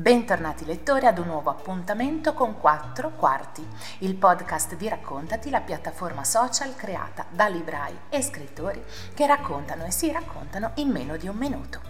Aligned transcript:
Bentornati 0.00 0.64
lettori 0.64 1.06
ad 1.06 1.18
un 1.18 1.26
nuovo 1.26 1.50
appuntamento 1.50 2.32
con 2.32 2.56
Quattro 2.56 3.10
Quarti, 3.16 3.66
il 3.98 4.14
podcast 4.14 4.76
di 4.76 4.88
Raccontati, 4.88 5.50
la 5.50 5.60
piattaforma 5.60 6.22
social 6.22 6.76
creata 6.76 7.26
da 7.28 7.48
librai 7.48 8.02
e 8.08 8.22
scrittori 8.22 8.80
che 9.12 9.26
raccontano 9.26 9.84
e 9.84 9.90
si 9.90 10.12
raccontano 10.12 10.70
in 10.76 10.90
meno 10.90 11.16
di 11.16 11.26
un 11.26 11.34
minuto. 11.34 11.80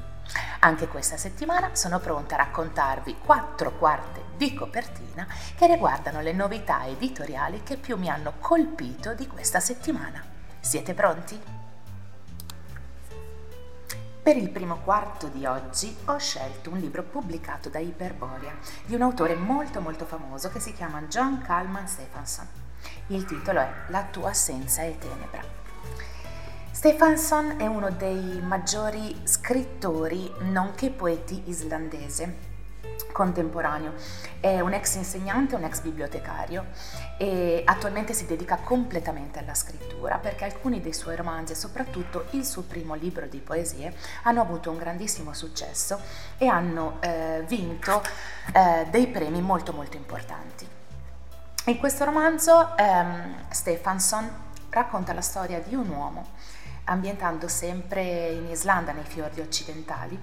Anche 0.60 0.88
questa 0.88 1.18
settimana 1.18 1.74
sono 1.74 1.98
pronta 1.98 2.36
a 2.36 2.44
raccontarvi 2.44 3.18
quattro 3.22 3.72
quarte 3.72 4.22
di 4.38 4.54
copertina 4.54 5.26
che 5.54 5.66
riguardano 5.66 6.22
le 6.22 6.32
novità 6.32 6.86
editoriali 6.86 7.62
che 7.62 7.76
più 7.76 7.98
mi 7.98 8.08
hanno 8.08 8.36
colpito 8.40 9.12
di 9.12 9.26
questa 9.26 9.60
settimana. 9.60 10.24
Siete 10.60 10.94
pronti? 10.94 11.67
Per 14.28 14.36
il 14.36 14.50
primo 14.50 14.80
quarto 14.84 15.28
di 15.28 15.46
oggi 15.46 15.96
ho 16.04 16.18
scelto 16.18 16.68
un 16.68 16.76
libro 16.76 17.02
pubblicato 17.02 17.70
da 17.70 17.78
Iperborea 17.78 18.58
di 18.84 18.94
un 18.94 19.00
autore 19.00 19.34
molto 19.34 19.80
molto 19.80 20.04
famoso 20.04 20.50
che 20.50 20.60
si 20.60 20.74
chiama 20.74 21.00
John 21.04 21.40
Calman 21.40 21.88
Stephenson. 21.88 22.46
Il 23.06 23.24
titolo 23.24 23.60
è 23.60 23.70
La 23.86 24.02
tua 24.10 24.28
assenza 24.28 24.82
è 24.82 24.98
tenebra. 24.98 25.42
Stephenson 26.72 27.54
è 27.56 27.64
uno 27.64 27.88
dei 27.88 28.42
maggiori 28.42 29.18
scrittori 29.24 30.30
nonché 30.40 30.90
poeti 30.90 31.44
islandese 31.46 32.47
contemporaneo. 33.12 33.94
È 34.40 34.60
un 34.60 34.72
ex 34.72 34.94
insegnante, 34.94 35.54
un 35.54 35.64
ex 35.64 35.80
bibliotecario 35.80 36.66
e 37.16 37.62
attualmente 37.64 38.12
si 38.12 38.26
dedica 38.26 38.56
completamente 38.58 39.40
alla 39.40 39.54
scrittura 39.54 40.18
perché 40.18 40.44
alcuni 40.44 40.80
dei 40.80 40.92
suoi 40.92 41.16
romanzi 41.16 41.52
e 41.52 41.56
soprattutto 41.56 42.26
il 42.30 42.44
suo 42.44 42.62
primo 42.62 42.94
libro 42.94 43.26
di 43.26 43.38
poesie 43.38 43.92
hanno 44.22 44.40
avuto 44.40 44.70
un 44.70 44.78
grandissimo 44.78 45.32
successo 45.32 46.00
e 46.38 46.46
hanno 46.46 46.98
eh, 47.00 47.42
vinto 47.46 48.02
eh, 48.52 48.86
dei 48.90 49.08
premi 49.08 49.40
molto 49.40 49.72
molto 49.72 49.96
importanti. 49.96 50.66
In 51.64 51.78
questo 51.78 52.04
romanzo 52.04 52.76
ehm, 52.76 53.50
Stefansson 53.50 54.46
racconta 54.70 55.12
la 55.12 55.20
storia 55.20 55.60
di 55.60 55.74
un 55.74 55.88
uomo 55.88 56.26
ambientando 56.84 57.48
sempre 57.48 58.28
in 58.28 58.48
Islanda, 58.48 58.92
nei 58.92 59.04
fiordi 59.04 59.40
occidentali, 59.40 60.18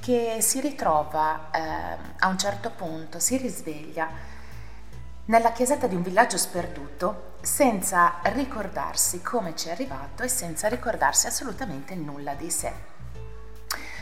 che 0.00 0.38
si 0.40 0.60
ritrova 0.60 1.50
eh, 1.50 1.96
a 2.18 2.28
un 2.28 2.38
certo 2.38 2.70
punto, 2.70 3.20
si 3.20 3.36
risveglia 3.36 4.08
nella 5.26 5.52
chiesetta 5.52 5.86
di 5.86 5.94
un 5.94 6.02
villaggio 6.02 6.38
sperduto 6.38 7.34
senza 7.42 8.16
ricordarsi 8.22 9.22
come 9.22 9.54
ci 9.54 9.68
è 9.68 9.72
arrivato 9.72 10.22
e 10.22 10.28
senza 10.28 10.68
ricordarsi 10.68 11.26
assolutamente 11.26 11.94
nulla 11.94 12.34
di 12.34 12.50
sé. 12.50 12.72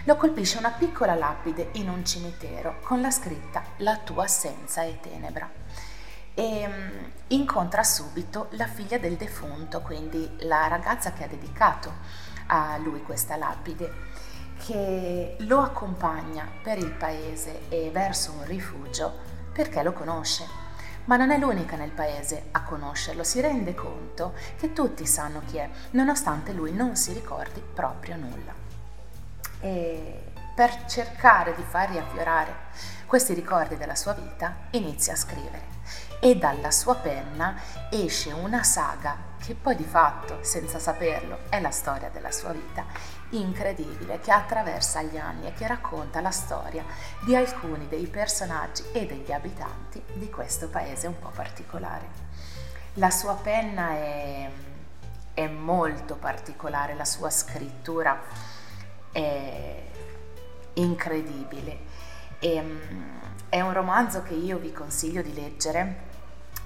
Lo 0.04 0.16
colpisce 0.16 0.56
una 0.56 0.70
piccola 0.70 1.14
lapide 1.14 1.70
in 1.72 1.88
un 1.88 2.04
cimitero 2.04 2.78
con 2.82 3.00
la 3.00 3.10
scritta 3.10 3.62
La 3.78 3.98
tua 3.98 4.24
assenza 4.24 4.82
è 4.82 4.98
tenebra 5.00 5.50
e 6.32 6.64
um, 6.64 7.10
incontra 7.26 7.82
subito 7.82 8.46
la 8.52 8.66
figlia 8.66 8.96
del 8.96 9.16
defunto, 9.16 9.82
quindi 9.82 10.36
la 10.41 10.69
ragazza 10.69 11.12
che 11.12 11.24
ha 11.24 11.28
dedicato 11.28 11.92
a 12.46 12.78
lui 12.78 13.02
questa 13.02 13.36
lapide 13.36 13.92
che 14.64 15.36
lo 15.40 15.60
accompagna 15.60 16.48
per 16.62 16.78
il 16.78 16.92
paese 16.92 17.68
e 17.68 17.90
verso 17.90 18.32
un 18.32 18.44
rifugio 18.44 19.12
perché 19.52 19.82
lo 19.82 19.92
conosce. 19.92 20.66
Ma 21.04 21.16
non 21.16 21.30
è 21.30 21.38
l'unica 21.38 21.76
nel 21.76 21.90
paese 21.90 22.48
a 22.50 22.62
conoscerlo, 22.62 23.24
si 23.24 23.40
rende 23.40 23.74
conto 23.74 24.34
che 24.58 24.72
tutti 24.72 25.06
sanno 25.06 25.40
chi 25.46 25.56
è, 25.56 25.68
nonostante 25.92 26.52
lui 26.52 26.72
non 26.72 26.96
si 26.96 27.12
ricordi 27.14 27.62
proprio 27.74 28.16
nulla. 28.16 28.52
E 29.60 30.32
per 30.54 30.84
cercare 30.84 31.54
di 31.54 31.62
far 31.62 31.90
riaffiorare 31.90 32.54
questi 33.06 33.32
ricordi 33.32 33.76
della 33.76 33.94
sua 33.94 34.12
vita, 34.12 34.54
inizia 34.72 35.14
a 35.14 35.16
scrivere 35.16 35.77
e 36.20 36.36
dalla 36.36 36.70
sua 36.70 36.97
penna 36.97 37.61
esce 37.91 38.33
una 38.33 38.62
saga 38.62 39.28
che 39.38 39.54
poi 39.54 39.76
di 39.76 39.84
fatto, 39.84 40.38
senza 40.42 40.78
saperlo, 40.78 41.38
è 41.48 41.60
la 41.60 41.70
storia 41.70 42.10
della 42.10 42.32
sua 42.32 42.53
vita, 42.53 42.84
incredibile, 43.31 44.20
che 44.20 44.31
attraversa 44.31 45.03
gli 45.03 45.16
anni 45.16 45.47
e 45.47 45.53
che 45.53 45.66
racconta 45.66 46.20
la 46.20 46.31
storia 46.31 46.84
di 47.20 47.37
alcuni 47.37 47.88
dei 47.88 48.06
personaggi 48.06 48.82
e 48.92 49.06
degli 49.06 49.32
abitanti 49.32 50.03
di 50.15 50.28
questo 50.28 50.69
paese 50.69 51.06
un 51.06 51.19
po' 51.19 51.31
particolare. 51.34 52.26
La 52.94 53.10
sua 53.10 53.34
penna 53.34 53.91
è, 53.91 54.50
è 55.34 55.47
molto 55.47 56.16
particolare, 56.16 56.94
la 56.94 57.04
sua 57.04 57.31
scrittura 57.31 58.21
è 59.12 59.82
incredibile. 60.75 61.78
E, 62.41 62.54
ehm, 62.54 63.21
è 63.48 63.60
un 63.60 63.72
romanzo 63.72 64.22
che 64.22 64.34
io 64.34 64.59
vi 64.59 64.72
consiglio 64.72 65.22
di 65.22 65.32
leggere 65.32 66.07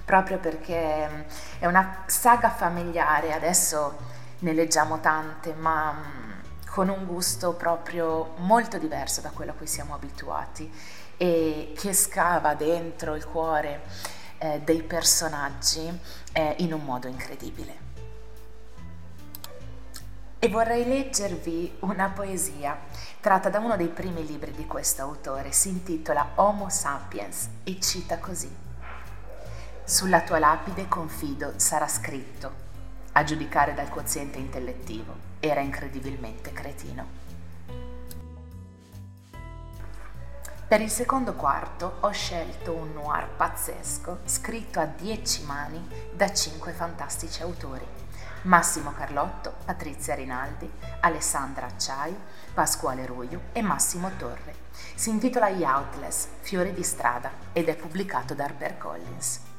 proprio 0.05 0.37
perché 0.37 1.07
mm, 1.07 1.21
è 1.59 1.65
una 1.65 2.03
saga 2.05 2.49
familiare, 2.49 3.33
adesso 3.33 3.97
ne 4.39 4.53
leggiamo 4.53 4.99
tante, 4.99 5.53
ma 5.53 5.91
mm, 5.91 6.31
con 6.69 6.89
un 6.89 7.05
gusto 7.05 7.53
proprio 7.53 8.33
molto 8.37 8.77
diverso 8.77 9.21
da 9.21 9.29
quello 9.29 9.51
a 9.51 9.53
cui 9.53 9.67
siamo 9.67 9.93
abituati 9.93 10.71
e 11.17 11.73
che 11.77 11.93
scava 11.93 12.55
dentro 12.55 13.15
il 13.15 13.25
cuore 13.25 13.81
eh, 14.39 14.61
dei 14.63 14.81
personaggi 14.81 15.99
eh, 16.33 16.55
in 16.59 16.73
un 16.73 16.83
modo 16.83 17.07
incredibile. 17.07 17.91
E 20.39 20.49
vorrei 20.49 20.85
leggervi 20.85 21.77
una 21.81 22.09
poesia 22.09 22.77
tratta 23.21 23.47
da 23.47 23.59
uno 23.59 23.77
dei 23.77 23.87
primi 23.87 24.25
libri 24.25 24.51
di 24.51 24.65
questo 24.65 25.01
autore, 25.01 25.53
si 25.53 25.69
intitola 25.69 26.31
Homo 26.35 26.67
sapiens 26.67 27.47
e 27.63 27.79
cita 27.79 28.17
così. 28.17 28.62
Sulla 29.85 30.21
tua 30.21 30.39
lapide 30.39 30.87
confido 30.87 31.55
sarà 31.57 31.89
scritto, 31.89 32.51
a 33.11 33.23
giudicare 33.25 33.73
dal 33.73 33.89
quoziente 33.89 34.37
intellettivo, 34.37 35.13
era 35.41 35.59
incredibilmente 35.59 36.53
cretino. 36.53 37.05
Per 40.65 40.79
il 40.79 40.89
secondo 40.89 41.33
quarto 41.33 41.97
ho 41.99 42.11
scelto 42.11 42.73
un 42.73 42.93
noir 42.93 43.27
pazzesco 43.27 44.19
scritto 44.23 44.79
a 44.79 44.85
dieci 44.85 45.43
mani 45.43 45.85
da 46.13 46.31
cinque 46.31 46.71
fantastici 46.71 47.41
autori. 47.41 47.85
Massimo 48.43 48.93
Carlotto, 48.93 49.53
Patrizia 49.65 50.15
Rinaldi, 50.15 50.71
Alessandra 51.01 51.65
Acciai, 51.65 52.15
Pasquale 52.53 53.05
Ruiu 53.05 53.39
e 53.51 53.61
Massimo 53.61 54.11
Torre. 54.17 54.55
Si 54.95 55.09
intitola 55.09 55.49
Youtless, 55.49 56.27
Fiori 56.39 56.71
di 56.71 56.83
strada 56.83 57.31
ed 57.51 57.67
è 57.67 57.75
pubblicato 57.75 58.33
da 58.33 58.45
HarperCollins. 58.45 59.51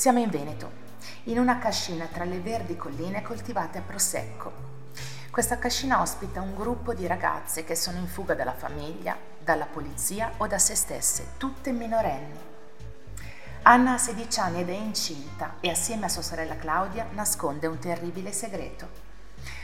Siamo 0.00 0.18
in 0.18 0.30
Veneto, 0.30 0.70
in 1.24 1.38
una 1.38 1.58
cascina 1.58 2.06
tra 2.06 2.24
le 2.24 2.40
verdi 2.40 2.74
colline 2.74 3.20
coltivate 3.20 3.76
a 3.76 3.82
prosecco. 3.82 4.50
Questa 5.30 5.58
cascina 5.58 6.00
ospita 6.00 6.40
un 6.40 6.54
gruppo 6.54 6.94
di 6.94 7.06
ragazze 7.06 7.64
che 7.64 7.74
sono 7.74 7.98
in 7.98 8.06
fuga 8.06 8.32
dalla 8.32 8.54
famiglia, 8.54 9.14
dalla 9.38 9.66
polizia 9.66 10.32
o 10.38 10.46
da 10.46 10.58
se 10.58 10.74
stesse, 10.74 11.32
tutte 11.36 11.72
minorenni. 11.72 12.38
Anna 13.64 13.92
ha 13.92 13.98
16 13.98 14.40
anni 14.40 14.60
ed 14.62 14.70
è 14.70 14.72
incinta 14.72 15.56
e 15.60 15.68
assieme 15.68 16.06
a 16.06 16.08
sua 16.08 16.22
sorella 16.22 16.56
Claudia 16.56 17.06
nasconde 17.12 17.66
un 17.66 17.78
terribile 17.78 18.32
segreto. 18.32 18.88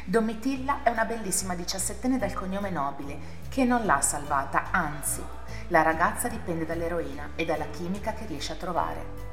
Domitilla 0.05 0.83
è 0.83 0.91
una 0.91 1.07
bellissima 1.07 1.55
diciassettenne 1.55 2.19
dal 2.19 2.35
cognome 2.35 2.69
nobile 2.69 3.19
che 3.49 3.65
non 3.65 3.87
l'ha 3.87 4.03
salvata, 4.03 4.71
anzi, 4.71 5.25
la 5.69 5.81
ragazza 5.81 6.29
dipende 6.29 6.67
dall'eroina 6.67 7.31
e 7.37 7.47
dalla 7.47 7.71
chimica 7.71 8.13
che 8.13 8.27
riesce 8.27 8.53
a 8.53 8.57
trovare. 8.57 9.26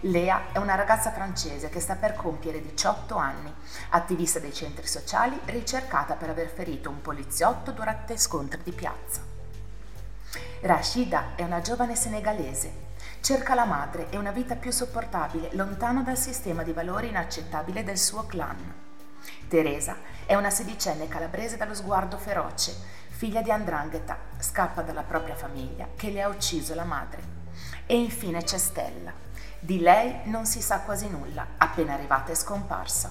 Lea 0.00 0.52
è 0.52 0.58
una 0.58 0.74
ragazza 0.74 1.10
francese 1.10 1.68
che 1.68 1.80
sta 1.80 1.94
per 1.94 2.14
compiere 2.14 2.60
18 2.60 3.16
anni, 3.16 3.52
attivista 3.90 4.38
dei 4.38 4.52
centri 4.52 4.86
sociali, 4.86 5.38
ricercata 5.46 6.14
per 6.14 6.30
aver 6.30 6.48
ferito 6.48 6.90
un 6.90 7.00
poliziotto 7.00 7.72
durante 7.72 8.16
scontri 8.18 8.60
di 8.62 8.72
piazza. 8.72 9.20
Rashida 10.60 11.34
è 11.34 11.42
una 11.42 11.60
giovane 11.60 11.94
senegalese. 11.94 12.82
Cerca 13.20 13.54
la 13.54 13.64
madre 13.64 14.08
e 14.10 14.16
una 14.16 14.32
vita 14.32 14.54
più 14.54 14.70
sopportabile, 14.70 15.50
lontano 15.52 16.02
dal 16.02 16.18
sistema 16.18 16.62
di 16.62 16.72
valori 16.72 17.08
inaccettabile 17.08 17.84
del 17.84 17.98
suo 17.98 18.24
clan. 18.26 18.82
Teresa 19.48 19.96
è 20.26 20.34
una 20.34 20.50
sedicenne 20.50 21.08
calabrese 21.08 21.56
dallo 21.56 21.74
sguardo 21.74 22.18
feroce, 22.18 22.74
figlia 23.08 23.42
di 23.42 23.50
Andrangheta, 23.50 24.18
scappa 24.38 24.82
dalla 24.82 25.02
propria 25.02 25.34
famiglia 25.34 25.88
che 25.96 26.10
le 26.10 26.22
ha 26.22 26.28
ucciso 26.28 26.74
la 26.74 26.84
madre. 26.84 27.22
E 27.86 27.96
infine 27.96 28.42
c'è 28.42 28.58
Stella, 28.58 29.12
di 29.64 29.80
lei 29.80 30.20
non 30.24 30.44
si 30.44 30.60
sa 30.60 30.80
quasi 30.80 31.08
nulla, 31.08 31.46
appena 31.56 31.94
arrivata 31.94 32.30
è 32.30 32.34
scomparsa. 32.34 33.10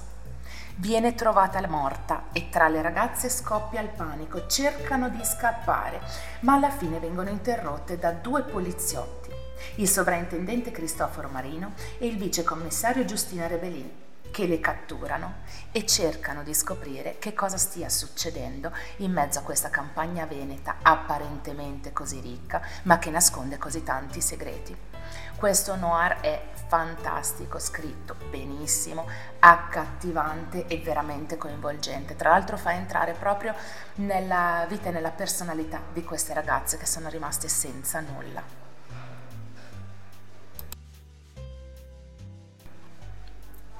Viene 0.76 1.16
trovata 1.16 1.60
morta 1.68 2.26
e 2.32 2.50
tra 2.50 2.68
le 2.68 2.84
ragazze 2.84 3.28
scoppia 3.28 3.82
il 3.82 3.88
panico, 3.88 4.46
cercano 4.46 5.10
di 5.10 5.26
scappare, 5.26 6.00
ma 6.42 6.54
alla 6.54 6.70
fine 6.70 7.00
vengono 7.00 7.32
interrotte 7.32 7.98
da 7.98 8.12
due 8.12 8.44
poliziotti, 8.44 9.32
il 9.78 9.90
sovrintendente 9.90 10.70
Cristoforo 10.70 11.28
Marino 11.28 11.74
e 11.98 12.06
il 12.06 12.18
vicecommissario 12.18 13.04
Giustina 13.04 13.48
Rebelin, 13.48 13.90
che 14.30 14.46
le 14.46 14.60
catturano 14.60 15.38
e 15.72 15.88
cercano 15.88 16.44
di 16.44 16.54
scoprire 16.54 17.18
che 17.18 17.34
cosa 17.34 17.58
stia 17.58 17.90
succedendo 17.90 18.72
in 18.98 19.12
mezzo 19.12 19.40
a 19.40 19.44
questa 19.44 19.72
campagna 19.72 20.28
veneta 20.28 20.76
apparentemente 20.84 21.92
così 21.94 22.20
ricca, 22.20 22.62
ma 22.84 23.00
che 23.00 23.10
nasconde 23.10 23.58
così 23.58 23.82
tanti 23.82 24.22
segreti. 24.22 24.93
Questo 25.36 25.76
noir 25.76 26.20
è 26.22 26.42
fantastico, 26.68 27.60
scritto 27.60 28.16
benissimo, 28.30 29.08
accattivante 29.40 30.66
e 30.68 30.78
veramente 30.80 31.38
coinvolgente. 31.38 32.16
Tra 32.16 32.30
l'altro 32.30 32.58
fa 32.58 32.74
entrare 32.74 33.14
proprio 33.14 33.54
nella 33.96 34.66
vita 34.68 34.90
e 34.90 34.92
nella 34.92 35.12
personalità 35.12 35.82
di 35.92 36.04
queste 36.04 36.34
ragazze 36.34 36.78
che 36.78 36.86
sono 36.86 37.10
rimaste 37.10 37.48
senza 37.48 38.00
nulla. 38.00 38.63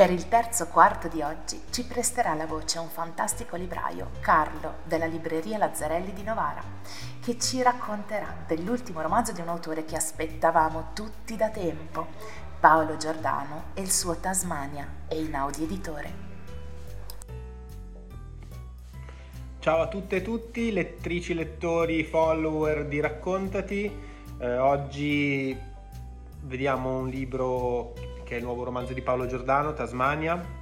Per 0.04 0.12
il 0.12 0.28
terzo 0.28 0.68
quarto 0.68 1.08
di 1.08 1.22
oggi 1.22 1.62
ci 1.70 1.86
presterà 1.86 2.34
la 2.34 2.46
voce 2.46 2.78
un 2.78 2.90
fantastico 2.90 3.56
libraio, 3.56 4.10
Carlo, 4.20 4.80
della 4.84 5.06
libreria 5.06 5.58
Lazzarelli 5.58 6.12
di 6.12 6.24
Novara, 6.24 6.62
che 7.22 7.40
ci 7.40 7.62
racconterà 7.62 8.44
dell'ultimo 8.46 9.00
romanzo 9.00 9.32
di 9.32 9.40
un 9.40 9.48
autore 9.48 9.86
che 9.86 9.96
aspettavamo 9.96 10.90
tutti 10.94 11.38
da 11.38 11.48
tempo, 11.48 12.08
Paolo 12.60 12.98
Giordano 12.98 13.68
e 13.76 13.80
il 13.80 13.92
suo 13.94 14.18
Tasmania 14.18 14.86
e 15.08 15.22
Inaudi 15.22 15.64
Editore. 15.64 16.14
Ciao 19.60 19.84
a 19.84 19.88
tutte 19.88 20.18
e 20.18 20.22
tutti, 20.22 20.74
lettrici, 20.74 21.34
lettori, 21.34 22.04
follower 22.04 22.88
di 22.88 23.00
Raccontati. 23.00 23.90
Eh, 24.38 24.58
oggi 24.58 25.58
vediamo 26.42 26.98
un 26.98 27.08
libro 27.08 28.12
che 28.24 28.36
è 28.36 28.38
il 28.38 28.44
nuovo 28.44 28.64
romanzo 28.64 28.94
di 28.94 29.02
Paolo 29.02 29.26
Giordano, 29.26 29.74
Tasmania. 29.74 30.62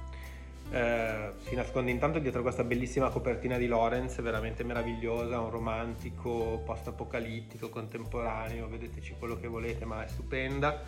Eh, 0.70 1.32
si 1.46 1.54
nasconde 1.54 1.90
intanto 1.90 2.18
dietro 2.18 2.40
questa 2.42 2.64
bellissima 2.64 3.10
copertina 3.10 3.58
di 3.58 3.66
Lorenz, 3.66 4.20
veramente 4.22 4.64
meravigliosa, 4.64 5.38
un 5.38 5.50
romantico 5.50 6.62
post-apocalittico, 6.64 7.68
contemporaneo, 7.68 8.68
vedeteci 8.68 9.14
quello 9.18 9.38
che 9.38 9.48
volete, 9.48 9.84
ma 9.84 10.04
è 10.04 10.08
stupenda. 10.08 10.80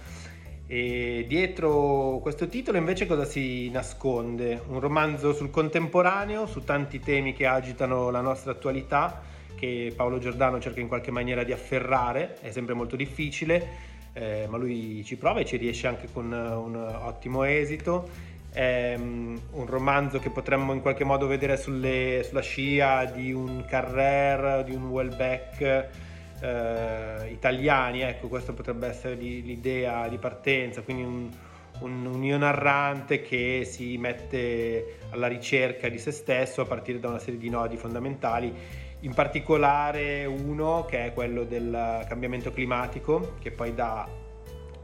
E 0.67 1.26
dietro 1.29 2.21
questo 2.23 2.49
titolo 2.49 2.79
invece 2.79 3.06
cosa 3.06 3.26
si 3.26 3.69
nasconde? 3.69 4.62
Un 4.69 4.81
romanzo 4.81 5.35
sul 5.35 5.50
contemporaneo, 5.50 6.47
su 6.47 6.65
tanti 6.65 7.00
temi 7.00 7.35
che 7.35 7.44
agitano 7.44 8.09
la 8.09 8.23
nostra 8.23 8.53
attualità, 8.53 9.21
che 9.55 9.93
Paolo 9.94 10.19
Giordano 10.19 10.61
cerca 10.61 10.81
in 10.81 10.88
qualche 10.88 11.11
maniera 11.11 11.44
di 11.44 11.53
afferrare, 11.53 12.38
è 12.41 12.50
sempre 12.50 12.73
molto 12.73 12.97
difficile, 12.97 13.93
eh, 14.14 14.46
ma 14.49 14.56
lui 14.56 15.02
ci 15.05 15.16
prova 15.16 15.40
e 15.40 15.44
ci 15.44 15.56
riesce 15.56 15.87
anche 15.87 16.08
con 16.12 16.32
un 16.32 16.75
ottimo 16.75 17.44
esito. 17.44 18.32
È 18.50 18.94
um, 18.96 19.38
un 19.50 19.66
romanzo 19.66 20.20
che 20.20 20.31
potremmo 20.31 20.72
in 20.72 20.81
qualche 20.81 21.02
modo 21.02 21.26
vedere 21.26 21.56
sulle, 21.56 22.25
sulla 22.25 22.40
scia 22.40 23.05
di 23.05 23.32
un 23.32 23.64
Carrer, 23.66 24.62
di 24.62 24.72
un 24.72 24.88
Welbeck 24.88 25.61
eh, 26.40 27.31
italiani, 27.32 28.02
ecco, 28.02 28.28
questa 28.28 28.52
potrebbe 28.52 28.87
essere 28.87 29.16
l'idea 29.16 30.06
di 30.06 30.19
partenza, 30.19 30.82
quindi 30.82 31.02
un, 31.02 31.28
un, 31.81 32.06
un 32.06 32.22
io 32.22 32.38
narrante 32.38 33.22
che 33.22 33.66
si 33.69 33.96
mette 33.99 34.99
alla 35.11 35.26
ricerca 35.26 35.88
di 35.88 35.99
se 35.99 36.12
stesso 36.12 36.61
a 36.61 36.64
partire 36.64 37.00
da 37.00 37.08
una 37.08 37.19
serie 37.19 37.40
di 37.40 37.49
nodi 37.49 37.76
fondamentali 37.76 38.55
in 39.04 39.12
particolare 39.12 40.24
uno 40.24 40.84
che 40.86 41.06
è 41.06 41.12
quello 41.12 41.44
del 41.44 42.04
cambiamento 42.08 42.50
climatico, 42.52 43.34
che 43.38 43.50
poi 43.50 43.74
dà 43.74 44.08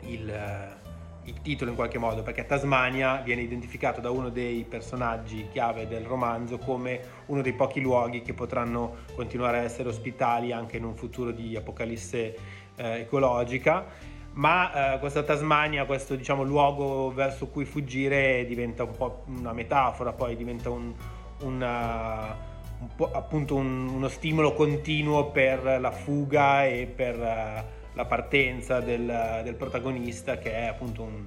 il, 0.02 0.78
il, 1.24 1.40
titolo 1.40 1.70
in 1.70 1.76
qualche 1.76 1.98
modo, 1.98 2.22
perché 2.22 2.44
Tasmania 2.44 3.22
viene 3.22 3.40
identificato 3.40 4.00
da 4.02 4.10
uno 4.10 4.28
dei 4.28 4.64
personaggi 4.68 5.48
chiave 5.50 5.88
del 5.88 6.04
romanzo 6.04 6.58
come 6.58 7.00
uno 7.26 7.40
dei 7.40 7.54
pochi 7.54 7.80
luoghi 7.80 8.20
che 8.20 8.34
potranno 8.34 8.96
continuare 9.14 9.58
a 9.58 9.62
essere 9.62 9.88
ospitali 9.88 10.52
anche 10.52 10.76
in 10.76 10.84
un 10.84 10.94
futuro 10.94 11.30
di 11.30 11.56
apocalisse 11.56 12.36
eh, 12.76 13.00
ecologica. 13.00 13.86
Ma 14.32 14.94
eh, 14.94 14.98
questa 14.98 15.22
Tasmania, 15.22 15.86
questo 15.86 16.14
diciamo, 16.14 16.42
luogo 16.42 17.10
verso 17.10 17.48
cui 17.48 17.64
fuggire 17.64 18.44
diventa 18.44 18.84
un 18.84 18.94
po' 18.96 19.24
una 19.26 19.54
metafora, 19.54 20.12
poi 20.12 20.36
diventa 20.36 20.68
un, 20.68 20.92
una, 21.40 22.49
un 22.80 23.08
appunto 23.12 23.56
un, 23.56 23.88
uno 23.88 24.08
stimolo 24.08 24.54
continuo 24.54 25.30
per 25.30 25.78
la 25.80 25.90
fuga 25.90 26.64
e 26.64 26.86
per 26.86 27.16
uh, 27.16 27.94
la 27.94 28.04
partenza 28.06 28.80
del, 28.80 29.40
del, 29.44 29.54
protagonista 29.54 30.38
che 30.38 30.52
è 30.52 30.66
appunto 30.66 31.02
un 31.02 31.22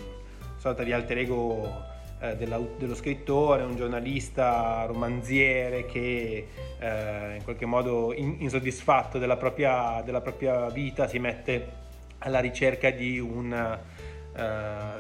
sorta 0.58 0.84
di 0.84 0.92
alter 0.92 1.20
ego 1.20 1.36
uh, 1.40 2.36
della, 2.36 2.60
dello 2.78 2.96
scrittore, 2.96 3.64
un 3.64 3.76
giornalista 3.76 4.86
romanziere 4.86 5.86
che 5.86 6.48
uh, 6.80 7.36
in 7.36 7.42
qualche 7.44 7.66
modo 7.66 8.14
in, 8.14 8.38
insoddisfatto 8.40 9.20
della 9.20 9.38
propria, 9.38 10.02
della 10.04 10.22
propria, 10.22 10.70
vita 10.70 11.08
si 11.08 11.20
mette 11.20 11.82
alla 12.20 12.40
ricerca 12.40 12.90
di 12.90 13.20
un 13.20 13.80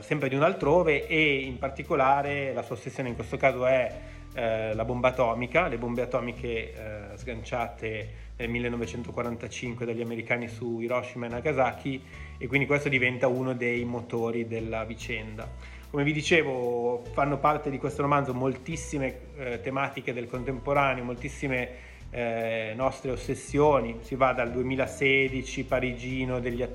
sempre 0.01 0.29
di 0.29 0.35
un 0.35 0.43
altrove 0.43 1.07
e 1.07 1.37
in 1.37 1.57
particolare 1.57 2.53
la 2.53 2.61
sua 2.61 2.75
ossessione 2.75 3.09
in 3.09 3.15
questo 3.15 3.35
caso 3.35 3.65
è 3.65 3.91
eh, 4.33 4.73
la 4.73 4.85
bomba 4.85 5.09
atomica, 5.09 5.67
le 5.67 5.77
bombe 5.77 6.01
atomiche 6.01 6.73
eh, 7.13 7.17
sganciate 7.17 8.21
nel 8.37 8.49
1945 8.49 9.85
dagli 9.85 10.01
americani 10.01 10.47
su 10.47 10.79
Hiroshima 10.79 11.27
e 11.27 11.29
Nagasaki 11.29 12.01
e 12.37 12.47
quindi 12.47 12.65
questo 12.65 12.89
diventa 12.89 13.27
uno 13.27 13.53
dei 13.53 13.85
motori 13.85 14.47
della 14.47 14.83
vicenda. 14.85 15.47
Come 15.89 16.03
vi 16.03 16.13
dicevo, 16.13 17.03
fanno 17.11 17.37
parte 17.37 17.69
di 17.69 17.77
questo 17.77 18.01
romanzo 18.01 18.33
moltissime 18.33 19.19
eh, 19.37 19.61
tematiche 19.61 20.11
del 20.11 20.27
contemporaneo, 20.27 21.03
moltissime 21.03 21.91
eh, 22.09 22.73
nostre 22.75 23.11
ossessioni, 23.11 23.99
si 24.01 24.15
va 24.15 24.33
dal 24.33 24.51
2016 24.51 25.63
parigino 25.65 26.39
degli, 26.39 26.65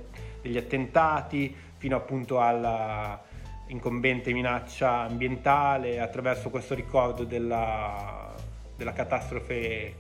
degli 0.40 0.56
attentati 0.56 1.54
fino 1.76 1.96
appunto 1.96 2.40
alla 2.40 3.20
incombente 3.68 4.32
minaccia 4.32 5.00
ambientale 5.00 6.00
attraverso 6.00 6.50
questo 6.50 6.74
ricordo 6.74 7.24
della, 7.24 8.34
della 8.76 8.92
catastrofe 8.92 9.56
eh, 9.56 9.94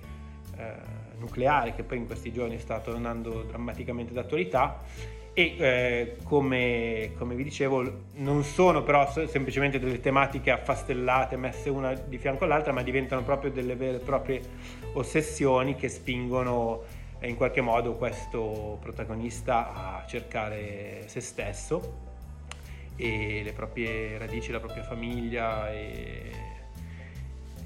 nucleare 1.18 1.74
che 1.74 1.82
poi 1.82 1.98
in 1.98 2.06
questi 2.06 2.32
giorni 2.32 2.58
sta 2.58 2.78
tornando 2.80 3.42
drammaticamente 3.42 4.12
d'attualità. 4.12 4.80
E 5.32 5.54
eh, 5.56 6.16
come, 6.24 7.12
come, 7.16 7.36
vi 7.36 7.44
dicevo 7.44 8.06
non 8.14 8.42
sono 8.42 8.82
però 8.82 9.08
semplicemente 9.08 9.78
delle 9.78 10.00
tematiche 10.00 10.50
affastellate 10.50 11.36
messe 11.36 11.70
una 11.70 11.92
di 11.92 12.18
fianco 12.18 12.42
all'altra 12.42 12.72
ma 12.72 12.82
diventano 12.82 13.22
proprio 13.22 13.52
delle 13.52 13.76
vere 13.76 13.98
e 13.98 14.00
proprie 14.00 14.40
ossessioni 14.94 15.76
che 15.76 15.88
spingono 15.88 16.82
eh, 17.20 17.28
in 17.28 17.36
qualche 17.36 17.60
modo 17.60 17.94
questo 17.94 18.78
protagonista 18.80 20.00
a 20.00 20.04
cercare 20.08 21.04
se 21.06 21.20
stesso 21.20 22.07
e 23.00 23.42
le 23.44 23.52
proprie 23.52 24.18
radici, 24.18 24.50
la 24.50 24.58
propria 24.58 24.82
famiglia 24.82 25.70
e, 25.70 26.32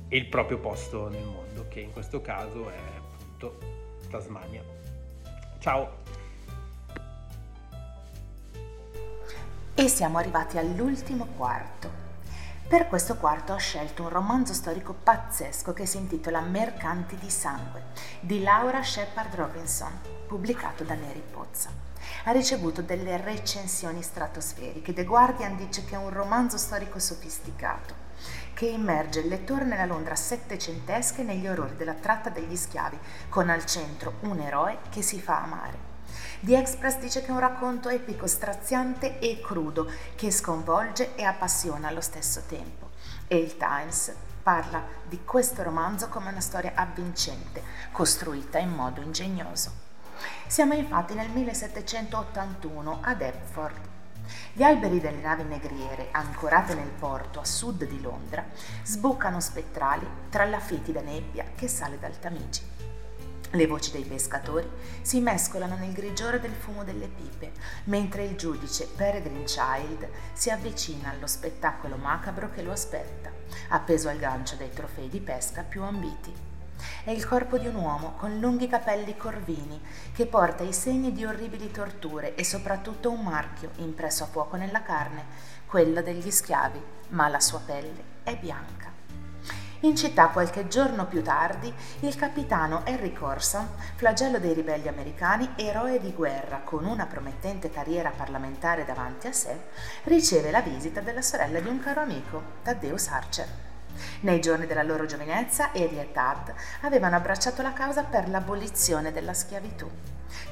e 0.08 0.16
il 0.16 0.26
proprio 0.26 0.58
posto 0.58 1.08
nel 1.08 1.24
mondo, 1.24 1.66
che 1.68 1.80
in 1.80 1.90
questo 1.90 2.20
caso 2.20 2.68
è 2.68 2.78
appunto 2.98 3.58
Tasmania. 4.10 4.62
Ciao! 5.58 6.00
E 9.74 9.88
siamo 9.88 10.18
arrivati 10.18 10.58
all'ultimo 10.58 11.26
quarto. 11.34 12.01
Per 12.72 12.88
questo 12.88 13.16
quarto 13.16 13.52
ho 13.52 13.58
scelto 13.58 14.02
un 14.02 14.08
romanzo 14.08 14.54
storico 14.54 14.94
pazzesco 14.94 15.74
che 15.74 15.84
si 15.84 15.98
intitola 15.98 16.40
Mercanti 16.40 17.18
di 17.18 17.28
sangue 17.28 17.82
di 18.20 18.42
Laura 18.42 18.82
Shepard 18.82 19.34
Robinson, 19.34 20.00
pubblicato 20.26 20.82
da 20.82 20.94
Neri 20.94 21.22
Pozza 21.30 21.68
ha 22.24 22.30
ricevuto 22.30 22.80
delle 22.80 23.18
recensioni 23.18 24.00
stratosferiche. 24.00 24.94
The 24.94 25.04
Guardian 25.04 25.54
dice 25.54 25.84
che 25.84 25.96
è 25.96 25.98
un 25.98 26.08
romanzo 26.08 26.56
storico 26.56 26.98
sofisticato 26.98 27.94
che 28.54 28.64
immerge 28.64 29.20
il 29.20 29.28
lettore 29.28 29.66
nella 29.66 29.84
Londra 29.84 30.14
settecentesca 30.14 31.20
e 31.20 31.24
negli 31.24 31.46
orrori 31.46 31.76
della 31.76 31.92
tratta 31.92 32.30
degli 32.30 32.56
schiavi, 32.56 32.98
con 33.28 33.50
al 33.50 33.66
centro 33.66 34.14
un 34.20 34.40
eroe 34.40 34.78
che 34.88 35.02
si 35.02 35.20
fa 35.20 35.42
amare. 35.42 35.91
The 36.44 36.58
Express 36.58 36.98
dice 36.98 37.20
che 37.20 37.28
è 37.28 37.30
un 37.30 37.38
racconto 37.38 37.88
epico, 37.88 38.26
straziante 38.26 39.20
e 39.20 39.40
crudo, 39.40 39.88
che 40.16 40.32
sconvolge 40.32 41.14
e 41.14 41.22
appassiona 41.22 41.86
allo 41.86 42.00
stesso 42.00 42.42
tempo. 42.48 42.90
E 43.28 43.36
il 43.36 43.56
Times 43.56 44.12
parla 44.42 44.82
di 45.08 45.22
questo 45.22 45.62
romanzo 45.62 46.08
come 46.08 46.30
una 46.30 46.40
storia 46.40 46.72
avvincente, 46.74 47.62
costruita 47.92 48.58
in 48.58 48.70
modo 48.70 49.00
ingegnoso. 49.00 49.70
Siamo 50.48 50.74
infatti 50.74 51.14
nel 51.14 51.30
1781 51.30 52.98
a 53.00 53.14
Deptford. 53.14 53.90
Gli 54.52 54.64
alberi 54.64 54.98
delle 54.98 55.20
navi 55.20 55.44
negriere, 55.44 56.08
ancorate 56.10 56.74
nel 56.74 56.90
porto 56.90 57.38
a 57.38 57.44
sud 57.44 57.86
di 57.86 58.00
Londra, 58.00 58.44
sboccano 58.82 59.38
spettrali 59.38 60.08
tra 60.28 60.44
la 60.44 60.58
fetida 60.58 61.02
nebbia 61.02 61.44
che 61.54 61.68
sale 61.68 62.00
dal 62.00 62.18
Tamigi. 62.18 62.71
Le 63.54 63.66
voci 63.66 63.90
dei 63.90 64.04
pescatori 64.04 64.66
si 65.02 65.20
mescolano 65.20 65.76
nel 65.76 65.92
grigiore 65.92 66.40
del 66.40 66.54
fumo 66.54 66.84
delle 66.84 67.06
pipe, 67.06 67.52
mentre 67.84 68.24
il 68.24 68.34
giudice 68.34 68.86
Peregrine 68.96 69.44
Child 69.44 70.08
si 70.32 70.48
avvicina 70.48 71.10
allo 71.10 71.26
spettacolo 71.26 71.96
macabro 71.96 72.50
che 72.50 72.62
lo 72.62 72.72
aspetta, 72.72 73.30
appeso 73.68 74.08
al 74.08 74.16
gancio 74.16 74.56
dei 74.56 74.70
trofei 74.70 75.10
di 75.10 75.20
pesca 75.20 75.64
più 75.64 75.82
ambiti. 75.82 76.32
È 77.04 77.10
il 77.10 77.26
corpo 77.26 77.58
di 77.58 77.66
un 77.66 77.74
uomo 77.74 78.14
con 78.16 78.40
lunghi 78.40 78.68
capelli 78.68 79.18
corvini 79.18 79.78
che 80.14 80.24
porta 80.24 80.62
i 80.62 80.72
segni 80.72 81.12
di 81.12 81.26
orribili 81.26 81.70
torture 81.70 82.34
e 82.34 82.44
soprattutto 82.44 83.10
un 83.10 83.22
marchio 83.22 83.72
impresso 83.76 84.24
a 84.24 84.28
fuoco 84.28 84.56
nella 84.56 84.82
carne, 84.82 85.26
quello 85.66 86.00
degli 86.00 86.30
schiavi, 86.30 86.82
ma 87.08 87.28
la 87.28 87.40
sua 87.40 87.60
pelle 87.60 88.02
è 88.22 88.34
bianca. 88.34 88.91
In 89.84 89.96
città 89.96 90.28
qualche 90.28 90.68
giorno 90.68 91.06
più 91.06 91.24
tardi, 91.24 91.72
il 92.00 92.14
capitano 92.14 92.86
Henry 92.86 93.12
Corson, 93.12 93.68
flagello 93.96 94.38
dei 94.38 94.54
ribelli 94.54 94.86
americani, 94.86 95.54
eroe 95.56 95.98
di 95.98 96.12
guerra 96.12 96.60
con 96.62 96.84
una 96.84 97.06
promettente 97.06 97.68
carriera 97.68 98.12
parlamentare 98.16 98.84
davanti 98.84 99.26
a 99.26 99.32
sé, 99.32 99.58
riceve 100.04 100.52
la 100.52 100.60
visita 100.60 101.00
della 101.00 101.22
sorella 101.22 101.58
di 101.58 101.68
un 101.68 101.80
caro 101.80 102.00
amico, 102.00 102.42
Thaddeus 102.62 103.08
Archer. 103.08 103.71
Nei 104.20 104.40
giorni 104.40 104.66
della 104.66 104.82
loro 104.82 105.06
giovinezza, 105.06 105.72
Eddie 105.72 106.02
e 106.02 106.12
Tad 106.12 106.52
avevano 106.82 107.16
abbracciato 107.16 107.62
la 107.62 107.72
causa 107.72 108.04
per 108.04 108.28
l'abolizione 108.28 109.12
della 109.12 109.34
schiavitù. 109.34 109.90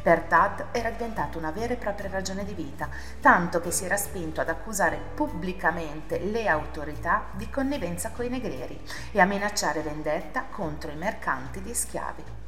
Per 0.02 0.20
Tad 0.22 0.66
era 0.72 0.90
diventata 0.90 1.38
una 1.38 1.50
vera 1.50 1.72
e 1.72 1.76
propria 1.76 2.10
ragione 2.10 2.44
di 2.44 2.54
vita, 2.54 2.88
tanto 3.20 3.60
che 3.60 3.70
si 3.70 3.84
era 3.84 3.96
spinto 3.96 4.40
ad 4.40 4.48
accusare 4.48 4.98
pubblicamente 5.14 6.18
le 6.18 6.48
autorità 6.48 7.26
di 7.32 7.48
connivenza 7.50 8.10
coi 8.10 8.28
negrieri 8.28 8.80
e 9.12 9.20
a 9.20 9.24
minacciare 9.24 9.82
vendetta 9.82 10.44
contro 10.50 10.90
i 10.90 10.96
mercanti 10.96 11.62
di 11.62 11.74
schiavi. 11.74 12.39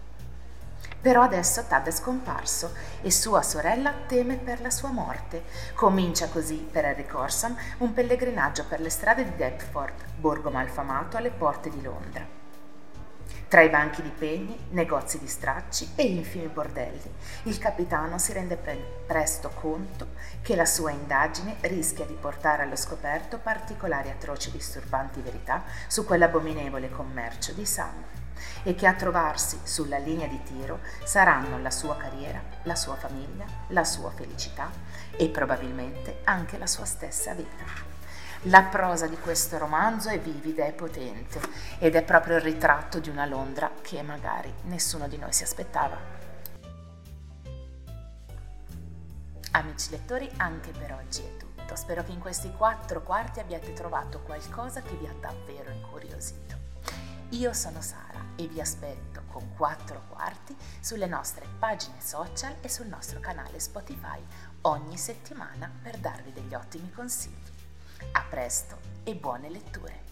Però 1.02 1.22
adesso 1.22 1.64
Tad 1.66 1.88
è 1.88 1.90
scomparso 1.90 2.72
e 3.00 3.10
sua 3.10 3.42
sorella 3.42 3.92
teme 4.06 4.36
per 4.36 4.60
la 4.60 4.70
sua 4.70 4.90
morte. 4.90 5.42
Comincia 5.74 6.28
così 6.28 6.56
per 6.70 6.84
Harry 6.84 7.06
Corson 7.06 7.56
un 7.78 7.92
pellegrinaggio 7.92 8.64
per 8.66 8.80
le 8.80 8.88
strade 8.88 9.24
di 9.24 9.34
Deptford, 9.34 9.94
borgo 10.16 10.50
malfamato 10.50 11.16
alle 11.16 11.30
porte 11.30 11.70
di 11.70 11.82
Londra. 11.82 12.24
Tra 13.48 13.62
i 13.62 13.68
banchi 13.68 14.00
di 14.00 14.12
pegni, 14.16 14.56
negozi 14.70 15.18
di 15.18 15.26
stracci 15.26 15.90
e 15.96 16.04
infimi 16.04 16.46
bordelli, 16.46 17.12
il 17.42 17.58
capitano 17.58 18.16
si 18.18 18.32
rende 18.32 18.56
pre- 18.56 19.02
presto 19.04 19.50
conto 19.50 20.06
che 20.40 20.54
la 20.54 20.64
sua 20.64 20.92
indagine 20.92 21.56
rischia 21.62 22.06
di 22.06 22.14
portare 22.14 22.62
allo 22.62 22.76
scoperto 22.76 23.38
particolari 23.38 24.08
atroci 24.08 24.50
e 24.50 24.52
disturbanti 24.52 25.20
verità 25.20 25.64
su 25.88 26.04
quell'abominevole 26.04 26.90
commercio 26.90 27.52
di 27.52 27.66
sangue 27.66 28.21
e 28.62 28.74
che 28.74 28.86
a 28.86 28.94
trovarsi 28.94 29.58
sulla 29.62 29.98
linea 29.98 30.26
di 30.26 30.42
tiro 30.42 30.80
saranno 31.04 31.58
la 31.58 31.70
sua 31.70 31.96
carriera, 31.96 32.42
la 32.62 32.74
sua 32.74 32.96
famiglia, 32.96 33.44
la 33.68 33.84
sua 33.84 34.10
felicità 34.10 34.70
e 35.16 35.28
probabilmente 35.28 36.20
anche 36.24 36.58
la 36.58 36.66
sua 36.66 36.84
stessa 36.84 37.34
vita. 37.34 37.90
La 38.46 38.62
prosa 38.62 39.06
di 39.06 39.16
questo 39.18 39.56
romanzo 39.56 40.08
è 40.08 40.18
vivida 40.18 40.66
e 40.66 40.72
potente 40.72 41.40
ed 41.78 41.94
è 41.94 42.02
proprio 42.02 42.36
il 42.36 42.42
ritratto 42.42 42.98
di 42.98 43.08
una 43.08 43.24
Londra 43.24 43.70
che 43.80 44.02
magari 44.02 44.52
nessuno 44.62 45.06
di 45.06 45.16
noi 45.16 45.32
si 45.32 45.44
aspettava. 45.44 45.96
Amici 49.52 49.90
lettori, 49.90 50.28
anche 50.38 50.72
per 50.72 50.92
oggi 50.92 51.22
è 51.22 51.36
tutto. 51.36 51.76
Spero 51.76 52.02
che 52.02 52.10
in 52.10 52.18
questi 52.18 52.50
quattro 52.56 53.02
quarti 53.02 53.38
abbiate 53.38 53.72
trovato 53.74 54.20
qualcosa 54.20 54.82
che 54.82 54.96
vi 54.96 55.06
ha 55.06 55.14
davvero 55.20 55.70
incuriosito. 55.70 56.56
Io 57.30 57.52
sono 57.52 57.80
Sara 57.80 58.11
e 58.42 58.48
vi 58.48 58.60
aspetto 58.60 59.22
con 59.28 59.54
quattro 59.54 60.02
quarti 60.08 60.56
sulle 60.80 61.06
nostre 61.06 61.46
pagine 61.58 62.00
social 62.00 62.56
e 62.60 62.68
sul 62.68 62.86
nostro 62.86 63.20
canale 63.20 63.60
Spotify 63.60 64.20
ogni 64.62 64.98
settimana 64.98 65.70
per 65.82 65.98
darvi 65.98 66.32
degli 66.32 66.54
ottimi 66.54 66.90
consigli. 66.90 67.50
A 68.12 68.24
presto 68.28 68.78
e 69.04 69.14
buone 69.14 69.48
letture! 69.48 70.11